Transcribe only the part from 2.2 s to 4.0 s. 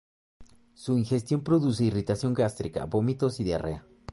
gástrica, vómitos y diarrea.